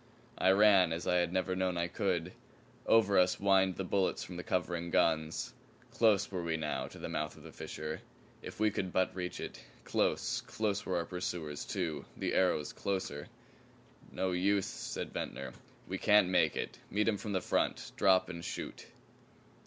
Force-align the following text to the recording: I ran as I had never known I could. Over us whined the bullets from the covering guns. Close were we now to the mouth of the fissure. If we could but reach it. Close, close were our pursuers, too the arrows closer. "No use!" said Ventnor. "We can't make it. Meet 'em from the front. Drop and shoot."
I 0.39 0.49
ran 0.49 0.91
as 0.93 1.05
I 1.05 1.17
had 1.17 1.31
never 1.31 1.55
known 1.55 1.77
I 1.77 1.87
could. 1.87 2.33
Over 2.87 3.19
us 3.19 3.35
whined 3.35 3.75
the 3.75 3.83
bullets 3.83 4.23
from 4.23 4.35
the 4.35 4.41
covering 4.43 4.89
guns. 4.89 5.53
Close 5.91 6.31
were 6.31 6.41
we 6.43 6.57
now 6.57 6.87
to 6.87 6.97
the 6.97 7.07
mouth 7.07 7.37
of 7.37 7.43
the 7.43 7.51
fissure. 7.51 8.01
If 8.41 8.59
we 8.59 8.71
could 8.71 8.91
but 8.91 9.15
reach 9.15 9.39
it. 9.39 9.61
Close, 9.83 10.41
close 10.47 10.87
were 10.87 10.97
our 10.97 11.05
pursuers, 11.05 11.65
too 11.65 12.05
the 12.17 12.33
arrows 12.33 12.73
closer. 12.73 13.27
"No 14.11 14.31
use!" 14.31 14.65
said 14.65 15.13
Ventnor. 15.13 15.53
"We 15.87 15.99
can't 15.99 16.29
make 16.29 16.55
it. 16.57 16.79
Meet 16.89 17.07
'em 17.07 17.17
from 17.17 17.33
the 17.33 17.39
front. 17.41 17.91
Drop 17.95 18.27
and 18.27 18.43
shoot." 18.43 18.87